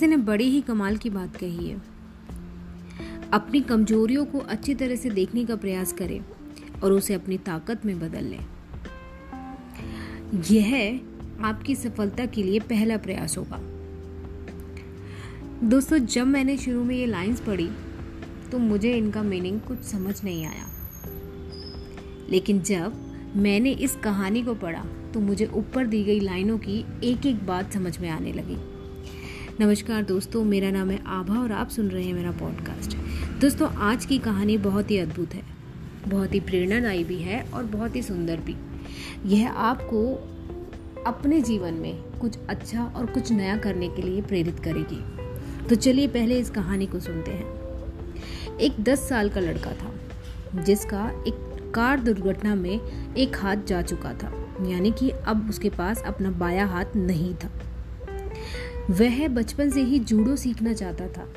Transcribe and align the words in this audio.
किसी 0.00 0.08
ने 0.08 0.16
बड़ी 0.16 0.44
ही 0.44 0.60
कमाल 0.60 0.96
की 0.96 1.10
बात 1.10 1.36
कही 1.36 1.66
है। 1.68 1.80
अपनी 3.32 3.60
कमजोरियों 3.60 4.24
को 4.24 4.38
अच्छी 4.38 4.74
तरह 4.74 4.96
से 4.96 5.10
देखने 5.10 5.44
का 5.44 5.56
प्रयास 5.56 5.92
करें 5.92 6.20
और 6.82 6.92
उसे 6.92 7.14
अपनी 7.14 7.38
ताकत 7.38 7.84
में 7.86 8.00
बदल 8.00 8.24
लें। 8.24 8.46
यह 10.50 11.00
आपकी 11.42 11.74
सफलता 11.74 12.26
के 12.26 12.42
लिए 12.42 12.60
पहला 12.60 12.96
प्रयास 12.96 13.36
होगा। 13.38 13.60
दोस्तों, 15.68 15.98
जब 15.98 16.26
मैंने 16.26 16.56
शुरू 16.58 16.84
में 16.84 16.96
ये 16.96 17.06
लाइंस 17.06 17.40
पढ़ी 17.40 17.68
तो 18.52 18.58
मुझे 18.58 18.96
इनका 18.96 19.22
मीनिंग 19.22 19.60
कुछ 19.60 19.82
समझ 19.82 20.24
नहीं 20.24 20.46
आया। 20.46 20.66
लेकिन 22.30 22.62
जब 22.62 23.00
मैंने 23.36 23.70
इस 23.70 23.96
कहानी 23.96 24.42
को 24.42 24.54
पढ़ा 24.54 24.84
तो 25.14 25.20
मुझे 25.20 25.50
ऊपर 25.54 25.86
दी 25.86 26.04
गई 26.04 26.20
लाइनों 26.20 26.58
की 26.58 26.84
एक 27.04 27.26
एक 27.26 27.46
बात 27.46 27.72
समझ 27.72 27.98
में 27.98 28.10
आने 28.10 28.32
लगी। 28.32 28.79
नमस्कार 29.60 30.02
दोस्तों, 30.02 30.44
मेरा 30.44 30.70
नाम 30.70 30.90
है 30.90 30.98
आभा 31.06 31.34
और 31.34 31.52
आप 31.52 31.68
सुन 31.68 31.88
रहे 31.88 32.02
हैं 32.04 32.12
मेरा 32.14 32.30
पॉडकास्ट 32.30 32.96
दोस्तों, 33.40 33.68
आज 33.76 34.04
की 34.04 34.18
कहानी 34.18 34.56
बहुत 34.58 34.90
ही 34.90 34.98
अद्भुत 34.98 35.34
है, 35.34 35.42
बहुत 36.08 36.34
ही 36.34 36.40
प्रेरणादायी 36.40 37.04
भी 37.04 37.18
है 37.18 37.42
और 37.54 37.64
बहुत 37.64 37.96
ही 37.96 38.02
सुंदर 38.02 38.36
भी। 38.36 38.56
यह 39.26 39.52
आपको 39.52 40.04
अपने 41.06 41.40
जीवन 41.40 41.74
में 41.74 42.02
कुछ 42.20 42.38
अच्छा 42.48 42.84
और 42.84 43.06
कुछ 43.06 43.32
नया 43.32 43.56
करने 43.56 43.88
के 43.88 44.02
लिए 44.02 44.22
प्रेरित 44.22 44.60
करेगी। 44.60 45.68
तो 45.68 45.74
चलिए 45.74 46.08
पहले 46.08 46.38
इस 46.38 46.50
कहानी 46.50 46.86
को 46.86 47.00
सुनते 47.00 47.30
हैं। 47.30 48.58
एक 48.58 48.80
दस 48.80 49.08
साल 49.08 49.28
का 49.28 49.40
लड़का 49.40 49.72
था, 49.72 49.94
जिसका 50.62 51.24
एक 51.28 51.72
कार 51.74 52.00
दुर्घटना 52.00 52.54
में 52.54 52.80
एक 53.14 53.36
हाथ 53.36 53.56
जा 53.56 53.82
चुका 53.82 54.12
था, 54.12 54.54
यानी 54.68 54.90
कि 54.90 55.10
अब 55.10 55.48
उसके 55.50 55.70
पास 55.70 56.02
अपना 56.02 56.30
बाया 56.30 56.66
हाथ 56.66 56.96
नहीं 56.96 57.34
था। 57.34 57.50
वह 58.90 59.28
बचपन 59.28 59.70
से 59.70 59.82
ही 59.82 59.98
जूडो 59.98 60.36
सीखना 60.36 60.72
चाहता 60.72 61.06
था। 61.08 61.28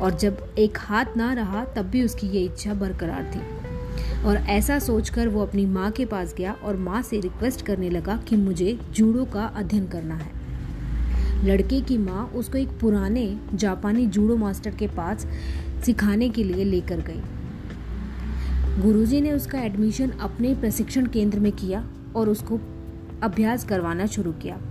और 0.00 0.18
जब 0.18 0.54
एक 0.58 0.78
हाथ 0.78 1.04
ना 1.16 1.32
रहा, 1.32 1.64
तब 1.64 1.82
भी 1.82 2.02
उसकी 2.02 2.26
ये 2.26 2.44
इच्छा 2.44 2.74
बरकरार 2.74 3.30
थी। 3.34 3.60
और 4.22 4.36
ऐसा 4.36 4.78
सोचकर 4.78 5.28
वो 5.28 5.42
अपनी 5.42 5.66
माँ 5.66 5.90
के 5.90 6.04
पास 6.04 6.34
गया 6.38 6.52
और 6.52 6.76
माँ 6.76 7.02
से 7.02 7.20
रिक्वेस्ट 7.20 7.66
करने 7.66 7.90
लगा 7.90 8.16
कि 8.16 8.36
मुझे 8.36 8.78
जूडो 8.92 9.24
का 9.24 9.44
अध्ययन 9.44 9.86
करना 9.86 10.14
है। 10.14 10.40
लड़के 11.46 11.80
की 11.80 11.98
माँ 11.98 12.32
उसको 12.34 12.58
एक 12.58 12.68
पुराने 12.68 13.38
जापानी 13.54 14.06
जूडो 14.06 14.36
मास्टर 14.36 14.74
के 14.74 14.86
पास 14.86 15.26
सिखाने 15.86 16.28
के 16.28 16.44
लिए 16.44 16.64
लेकर 16.64 17.00
गई। 17.00 17.22
गुरुजी 18.82 19.20
ने 19.20 19.32
उसका 19.32 19.60
एडमिशन 19.60 20.10
अपने 20.10 20.54
प्रशिक्षण 20.54 21.06
केंद्र 21.06 21.40
में 21.40 21.52
किया 21.52 21.90
और 22.16 22.28
उसको 22.28 22.60
अभ्यास 23.22 23.64
करवाना 23.64 24.06
शुरू 24.06 24.32
किया। 24.32 24.69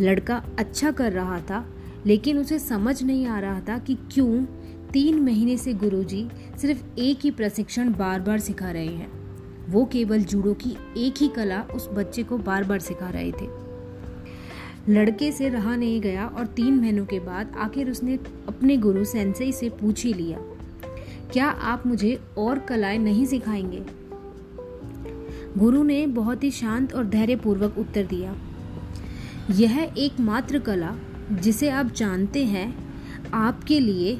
लड़का 0.00 0.42
अच्छा 0.58 0.90
कर 0.90 1.12
रहा 1.12 1.40
था, 1.40 1.64
लेकिन 2.06 2.38
उसे 2.38 2.58
समझ 2.58 3.02
नहीं 3.02 3.26
आ 3.26 3.38
रहा 3.40 3.60
था 3.60 3.78
कि 3.78 3.94
क्यों 4.12 4.44
तीन 4.92 5.20
महीने 5.20 5.56
से 5.56 5.72
गुरुजी 5.74 6.28
सिर्फ़ 6.58 6.82
एक 6.98 7.18
ही 7.20 7.30
प्रशिक्षण 7.30 7.92
बार 7.92 8.20
बार 8.20 8.38
सिखा 8.38 8.70
रहे 8.70 8.86
हैं। 8.86 9.10
वो 9.68 9.84
केवल 9.84 10.22
जूडो 10.22 10.54
की 10.54 10.76
एक 10.96 11.14
ही 11.20 11.28
कला 11.28 11.62
उस 11.74 11.88
बच्चे 11.92 12.22
को 12.22 12.38
बार 12.38 12.64
बार 12.64 12.78
सिखा 12.78 13.10
रहे 13.10 13.32
थे। 13.32 13.48
लड़के 14.88 15.32
से 15.32 15.48
रहा 15.48 15.76
नहीं 15.76 16.00
गया 16.00 16.26
और 16.26 16.46
तीन 16.46 16.74
महीनों 16.74 17.04
के 17.06 17.20
बाद 17.20 17.56
आखिर 17.56 17.90
उसने 17.90 18.18
अपने 18.48 18.76
गुरु 18.76 19.04
सेंसई 19.04 19.52
से 19.52 19.68
पूछ 19.70 20.04
ही 20.04 20.12
लिया, 20.12 20.38
क्या 21.32 21.46
आप 21.46 21.86
मुझे 21.86 22.18
और 22.38 22.58
कलाएँ 22.58 22.98
नहीं 22.98 23.26
सिखाएँगे? 23.26 23.84
गुरु 25.58 25.82
ने 25.82 26.06
बहुत 26.06 26.44
ही 26.44 26.50
शांत 26.50 26.94
और 26.94 27.06
धैर्यपूर्वक 27.06 27.78
उत्तर 27.78 28.06
दिया 28.06 28.34
यह 29.50 29.92
एकमात्र 29.98 30.58
कला 30.58 30.96
जिसे 31.32 31.70
आप 31.70 31.86
जानते 31.86 32.44
हैं, 32.44 32.94
आपके 33.34 33.80
लिए 33.80 34.16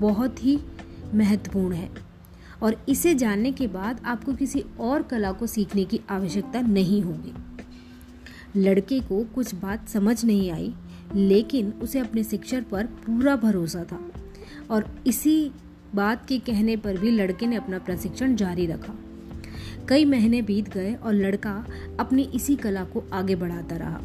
बहुत 0.00 0.44
ही 0.44 0.58
महत्वपूर्ण 1.14 1.74
है। 1.74 1.90
और 2.62 2.84
इसे 2.88 3.14
जानने 3.14 3.52
के 3.52 3.66
बाद 3.66 4.00
आपको 4.04 4.32
किसी 4.32 4.64
और 4.80 5.02
कला 5.02 5.32
को 5.32 5.46
सीखने 5.46 5.84
की 5.84 6.00
आवश्यकता 6.10 6.60
नहीं 6.60 7.02
होगी। 7.02 7.32
लड़के 8.60 9.00
को 9.00 9.24
कुछ 9.24 9.54
बात 9.54 9.88
समझ 9.88 10.24
नहीं 10.24 10.50
आई, 10.50 10.74
लेकिन 11.14 11.70
उसे 11.70 11.98
अपने 11.98 12.24
शिक्षक 12.24 12.64
पर 12.70 12.86
पूरा 12.86 13.36
भरोसा 13.36 13.84
था। 13.84 14.12
और 14.70 15.02
इसी 15.06 15.50
बात 15.94 16.26
के 16.26 16.38
कहने 16.38 16.76
पर 16.76 16.96
भी 16.96 17.10
लड़के 17.10 17.46
ने 17.46 17.56
अपना 17.56 17.78
प्रशिक्षण 17.78 18.36
जारी 18.36 18.66
रखा। 18.66 18.94
कई 19.88 20.04
महीने 20.04 20.42
बीत 20.42 20.68
गए 20.68 20.94
और 20.94 21.12
लड़का 21.12 21.66
अपनी 22.00 22.22
इसी 22.22 22.56
कला 22.56 22.84
को 22.84 23.04
आगे 23.12 23.34
बढ़ाता 23.34 23.76
रहा। 23.76 24.00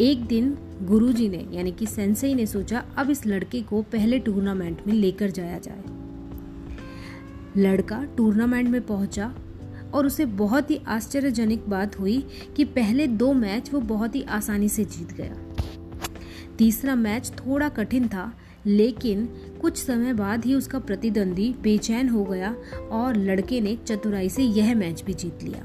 एक 0.00 0.26
दिन 0.26 0.58
गुरुजी 0.82 1.28
ने, 1.28 1.48
यानी 1.52 1.72
कि 1.72 1.86
सेंसई 1.86 2.34
ने 2.34 2.46
सोचा, 2.46 2.84
अब 2.96 3.10
इस 3.10 3.26
लड़के 3.26 3.62
को 3.62 3.82
पहले 3.82 4.18
टूर्नामेंट 4.18 4.78
में 4.86 4.94
लेकर 4.94 5.30
जाया 5.30 5.58
जाए। 5.58 5.82
लड़का 7.56 8.04
टूर्नामेंट 8.16 8.68
में 8.68 8.86
पहुँचा 8.86 9.34
और 9.94 10.06
उसे 10.06 10.24
बहुत 10.24 10.70
ही 10.70 10.80
आश्चर्यजनक 10.88 11.64
बात 11.68 12.00
हुई 12.00 12.26
कि 12.56 12.64
पहले 12.64 13.06
दो 13.06 13.32
मैच 13.32 13.72
वो 13.72 13.80
बहुत 13.80 14.14
ही 14.14 14.22
आसानी 14.22 14.68
से 14.68 14.84
जीत 14.84 15.12
गया। 15.12 15.34
तीसरा 16.58 16.94
मैच 16.94 17.32
थोड़ा 17.46 17.68
कठिन 17.68 18.08
था, 18.08 18.32
लेकिन 18.66 19.28
कुछ 19.60 19.76
समय 19.76 20.12
बाद 20.12 20.44
ही 20.44 20.54
उसका 20.54 20.78
प्रतिद्वंदी 20.78 21.54
बेचैन 21.62 22.08
हो 22.08 22.24
गया 22.24 22.56
और 22.90 23.16
लड़के 23.16 23.60
ने 23.60 23.78
चतुराई 23.86 24.28
से 24.28 24.42
यह 24.42 24.74
मैच 24.74 25.02
भी 25.02 25.14
जीत 25.14 25.42
लिया। 25.42 25.64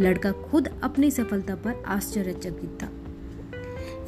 लड़का 0.00 0.32
खुद 0.32 0.68
अपनी 0.82 1.10
सफलता 1.10 1.54
पर 1.54 1.82
आश्चर्यचकित 1.86 2.78
था। 2.82 2.90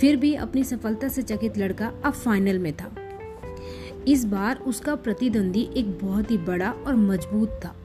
फिर 0.01 0.17
भी 0.17 0.35
अपनी 0.35 0.65
सफलता 0.65 1.09
से 1.09 1.23
चकित 1.23 1.59
लड़का 1.59 1.93
अब 2.05 2.13
फाइनल 2.13 2.59
में 2.59 2.73
था। 2.73 2.93
इस 4.09 4.25
बार 4.25 4.59
उसका 4.59 4.95
प्रतिद्वंदी 4.95 5.71
एक 5.77 5.99
बहुत 5.99 6.31
ही 6.31 6.39
बड़ा 6.39 6.71
और 6.71 6.97
मज़बूत 6.97 7.61
था। 7.65 7.77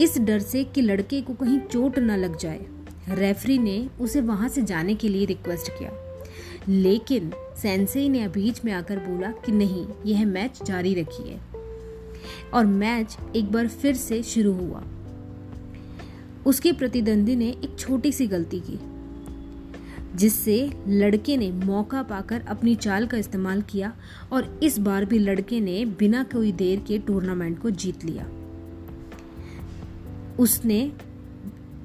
इस 0.00 0.18
डर 0.18 0.38
से 0.38 0.64
कि 0.64 0.82
लड़के 0.82 1.22
को 1.22 1.34
कहीं 1.34 1.60
चोट 1.60 1.98
न 1.98 2.10
लग 2.10 2.38
जाए 2.38 2.66
रेफरी 3.08 3.58
ने 3.58 3.88
उसे 4.00 4.20
वहाँ 4.20 4.48
से 4.48 4.62
जाने 4.62 4.94
के 4.94 5.08
लिए 5.08 5.24
रिक्वेस्ट 5.24 5.72
किया। 5.72 5.92
लेकिन 6.68 7.32
सेंसेई 7.62 8.08
ने 8.08 8.28
बीच 8.28 8.64
में 8.64 8.72
आकर 8.72 8.98
बोला 8.98 9.30
कि 9.30 9.52
नहीं, 9.52 9.86
यह 10.06 10.26
मैच 10.26 10.62
जारी 10.62 10.94
रखिए। 10.94 11.38
और 12.54 12.66
मैच 12.66 13.18
एक 13.36 13.52
बार 13.52 13.68
फिर 13.68 13.94
से 13.94 14.22
शुरू 14.22 14.52
हुआ। 14.52 14.82
उसके 16.46 16.72
प्रतिद्वंदी 16.72 17.36
ने 17.36 17.48
एक 17.48 17.76
छोटी 17.78 18.12
सी 18.12 18.26
गलती 18.26 18.60
की। 18.60 18.80
जिससे 20.16 20.72
लड़के 20.88 21.36
ने 21.36 21.50
मौका 21.52 22.02
पाकर 22.02 22.40
अपनी 22.40 22.74
चाल 22.74 23.06
का 23.06 23.16
इस्तेमाल 23.16 23.62
किया 23.62 23.92
और 24.32 24.60
इस 24.62 24.78
बार 24.78 25.04
भी 25.04 25.18
लड़के 25.18 25.60
ने 25.60 25.84
बिना 25.84 26.22
कोई 26.22 26.52
देर 26.52 26.80
के 26.80 26.98
टूर्नामेंट 26.98 27.62
को 27.62 27.70
जीत 27.70 28.04
लिया। 28.04 28.26
उसने 30.38 30.92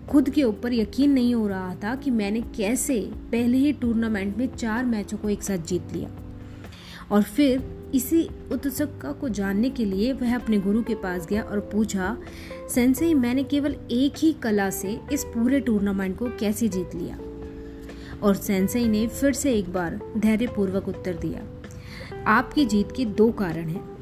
खुद 0.10 0.30
के 0.30 0.44
ऊपर 0.44 0.74
यकीन 0.74 1.12
नहीं 1.12 1.36
हो 1.36 1.48
रहा 1.48 1.76
था 1.76 1.96
कि 1.96 2.12
मैंने 2.12 2.42
कैसे 2.42 3.00
पहले 3.32 3.58
ही 3.58 3.74
टूर्नामेंट 3.74 4.38
में 4.38 4.48
चार 4.56 4.86
मैचों 4.86 5.18
को 5.18 5.30
एक 5.30 5.44
साथ 5.44 5.58
जीत 5.58 5.94
लिया। 5.94 6.10
और 7.12 7.24
फिर 7.24 7.64
इसी 7.96 8.30
उत्सुकता 8.52 9.12
को 9.12 9.30
जानने 9.30 9.70
के 9.70 9.86
लिए 9.86 10.14
वह 10.14 10.36
अपने 10.36 10.58
गुरु 10.58 10.84
के 10.84 10.96
पास 10.96 11.28
गया 11.28 11.42
और 11.42 11.60
पूछा 11.60 12.18
सेंसे 12.74 13.14
मैंने 13.14 13.44
केवल 13.44 13.76
एक 13.92 14.14
ही 14.18 14.34
कला 14.34 14.70
से 14.70 15.00
इस 15.12 15.24
पूरे 15.24 15.60
टूर्नामेंट 15.60 16.18
को 16.18 16.26
कैसे 16.40 16.68
जीत 16.68 16.96
लिया? 16.96 17.18
और 18.24 18.36
सेंसई 18.36 18.88
ने 18.88 19.08
फिर 19.08 19.34
से 19.34 19.54
एक 19.54 19.74
बार 19.74 20.00
धैर्यपूर्वक 20.18 20.88
उत्तर 20.88 21.14
दिया। 21.14 21.42
आपकी 22.28 22.66
जीत 22.66 22.90
के 22.98 23.06
दो 23.06 23.32
कारण 23.32 23.70
हैं। 23.70 24.00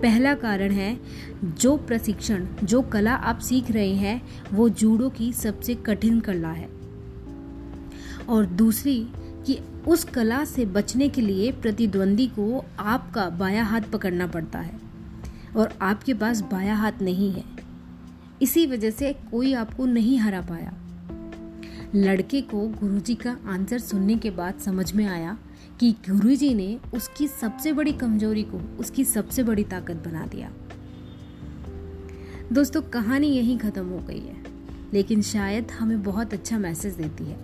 पहला 0.00 0.34
कारण 0.34 0.70
है, 0.70 1.00
जो 1.44 1.76
प्रशिक्षण, 1.76 2.46
जो 2.64 2.82
कला 2.82 3.14
आप 3.14 3.38
सीख 3.38 3.70
रहे 3.70 3.94
हैं, 3.94 4.22
वो 4.52 4.68
जूडो 4.68 5.10
की 5.10 5.32
सबसे 5.32 5.74
कठिन 5.74 6.20
कला 6.20 6.50
है। 6.50 6.68
और 8.28 8.46
दूसरी, 8.46 9.08
कि 9.46 9.58
उस 9.88 10.04
कला 10.04 10.44
से 10.44 10.66
बचने 10.66 11.08
के 11.08 11.20
लिए 11.20 11.52
प्रतिद्वंदी 11.52 12.26
को 12.26 12.64
आपका 12.78 13.30
बाया 13.30 13.64
हाथ 13.64 13.80
पकड़ना 13.80 14.26
पड़ता 14.26 14.58
है 14.58 14.80
और 15.56 15.78
आपके 15.82 16.14
पास 16.14 16.40
बाया 16.40 16.74
हाथ 16.74 16.92
नहीं 17.02 17.32
है। 17.32 17.44
इसी 18.42 18.66
वजह 18.66 18.90
से 18.90 19.12
कोई 19.12 19.52
आपको 19.52 19.86
नहीं 19.86 20.18
हरा 20.18 20.40
पाया। 20.40 20.72
लड़के 21.94 22.40
को 22.40 22.58
गुरुजी 22.70 23.14
का 23.14 23.36
आंसर 23.46 23.78
सुनने 23.78 24.16
के 24.16 24.30
बाद 24.30 24.58
समझ 24.58 24.92
में 24.92 25.04
आया 25.06 25.36
कि 25.80 25.90
गुरुजी 26.08 26.52
ने 26.54 26.78
उसकी 26.94 27.26
सबसे 27.28 27.72
बड़ी 27.72 27.92
कमज़ोरी 27.92 28.42
को 28.42 28.60
उसकी 28.78 29.04
सबसे 29.04 29.42
बड़ी 29.42 29.64
ताकत 29.64 29.96
बना 29.96 30.26
दिया। 30.26 30.50
दोस्तों, 32.52 32.82
कहानी 32.82 33.28
यहीं 33.28 33.58
ख़त्म 33.58 33.86
हो 33.86 33.98
गई 33.98 34.20
है, 34.20 34.36
लेकिन 34.92 35.22
शायद 35.22 35.70
हमें 35.70 36.02
बहुत 36.02 36.34
अच्छा 36.34 36.58
मैसेज 36.58 36.94
देती 36.94 37.24
है। 37.24 37.38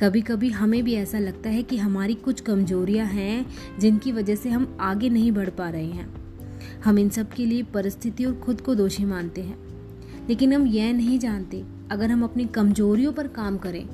कभी 0.00 0.20
कभी 0.20 0.50
हमें 0.50 0.82
भी 0.84 0.94
ऐसा 0.94 1.18
लगता 1.18 1.50
है 1.50 1.62
कि 1.62 1.76
हमारी 1.76 2.14
कुछ 2.14 2.40
कमजोरियाँ 2.40 3.06
हैं 3.06 3.78
जिनकी 3.78 4.12
वजह 4.12 4.36
से 4.36 4.50
हम 4.50 4.76
आगे 4.80 5.08
नहीं 5.08 5.32
बढ़ 5.32 5.50
पा 5.50 5.68
रहे 5.70 5.86
हैं। 5.86 6.08
हम 6.84 6.98
इन 6.98 7.08
सब 7.08 7.32
के 7.32 7.46
लिए 7.46 7.62
परिस्थिति 7.62 8.24
और 8.24 8.34
खुद 8.34 8.60
को 8.60 8.74
दोषी 8.74 9.04
मानते 9.04 9.42
हैं। 9.42 9.58
लेकिन 10.28 10.52
हम 10.52 10.66
यह 10.66 10.92
नहीं 10.92 11.18
जानते, 11.18 11.62
अगर 11.90 12.10
हम 12.10 12.24
अपनी 12.24 12.44
कमजोरियों 12.46 13.12
पर 13.12 13.26
काम 13.28 13.56
करें 13.58 13.86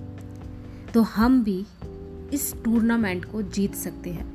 तो 0.95 1.03
हम 1.03 1.43
भी 1.45 1.65
इस 2.33 2.53
टूर्नामेंट 2.65 3.25
को 3.25 3.43
जीत 3.43 3.75
सकते 3.75 4.11
हैं। 4.11 4.27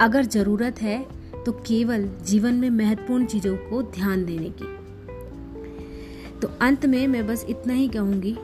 अगर 0.00 0.24
ज़रूरत 0.24 0.82
है 0.82 0.98
तो 1.44 1.52
केवल 1.66 2.08
जीवन 2.24 2.54
में 2.54 2.70
महत्वपूर्ण 2.70 3.24
चीज़ों 3.24 3.56
को 3.60 3.82
ध्यान 3.92 4.24
देने 4.24 4.50
की। 4.52 4.64
तो 6.40 6.48
अंत 6.60 6.86
में 6.86 7.06
मैं 7.08 7.26
बस 7.26 7.44
इतना 7.48 7.72
ही 7.72 7.88
कहूँगी। 7.88 8.36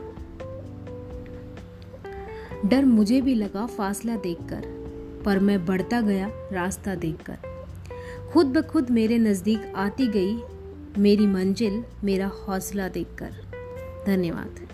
डर 2.65 2.85
मुझे 2.85 3.21
भी 3.21 3.33
लगा 3.35 3.65
फासला 3.67 4.15
देखकर, 4.15 4.61
पर 5.25 5.39
मैं 5.39 5.65
बढ़ता 5.65 6.01
गया 6.01 6.29
रास्ता 6.53 6.95
देखकर। 6.95 7.37
खुद 8.31 8.47
ब 8.47 8.61
खुद 8.61 8.89
मेरे 8.91 9.17
नज़दीक 9.17 9.73
आती 9.75 10.07
गई 10.07 10.37
मेरी 10.99 11.27
मंजिल 11.27 11.83
मेरा 12.03 12.27
हौसला 12.27 12.87
देखकर। 12.89 13.31
धन्यवाद। 14.07 14.67